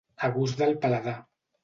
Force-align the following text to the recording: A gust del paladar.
A 0.27 0.29
gust 0.37 0.57
del 0.63 0.73
paladar. 0.85 1.15